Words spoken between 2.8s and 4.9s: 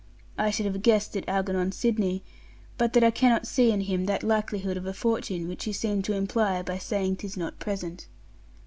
that I cannot see in him that likelihood of